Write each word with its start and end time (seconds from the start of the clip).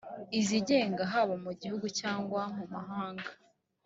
izigenga 0.39 1.01
haba 1.11 1.35
mu 1.43 1.51
gihugu 1.61 1.85
cyangwa 1.99 2.41
mu 2.55 2.65
mahanga 2.73 3.29